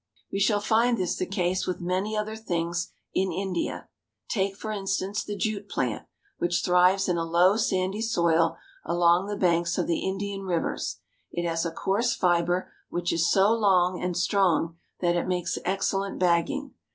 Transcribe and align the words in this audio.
We 0.31 0.39
shall 0.39 0.61
find 0.61 0.97
this 0.97 1.15
the 1.15 1.27
case 1.27 1.67
with 1.67 1.79
many 1.79 2.17
other 2.17 2.35
things 2.35 2.91
in 3.13 3.31
India. 3.31 3.87
Take, 4.29 4.55
for 4.55 4.71
instance, 4.71 5.23
the 5.23 5.35
jute 5.37 5.69
plant, 5.69 6.07
which 6.39 6.63
thrives 6.65 7.07
in 7.07 7.17
a 7.17 7.23
low, 7.23 7.55
sandy 7.55 8.01
soil 8.01 8.57
along 8.83 9.27
the 9.27 9.37
banks 9.37 9.77
of 9.77 9.85
the 9.85 9.99
Indian 9.99 10.41
rivers. 10.41 10.97
It 11.31 11.47
has 11.47 11.67
a 11.67 11.71
coarse 11.71 12.15
fiber 12.15 12.71
which 12.89 13.13
is 13.13 13.29
so 13.29 13.53
long 13.53 14.01
and 14.01 14.17
strong 14.17 14.75
that 15.01 15.15
it 15.15 15.27
makes 15.27 15.59
excellent' 15.65 16.17
bagging. 16.17 16.73